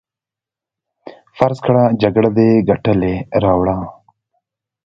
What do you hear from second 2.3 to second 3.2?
دې ګټلې